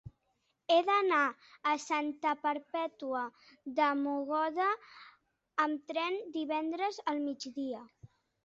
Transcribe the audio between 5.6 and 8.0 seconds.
amb tren divendres al migdia.